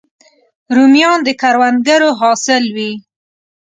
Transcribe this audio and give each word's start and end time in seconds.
رومیان 0.75 1.19
د 1.23 1.29
کروندګرو 1.41 2.09
حاصل 2.21 2.63
وي 2.75 2.91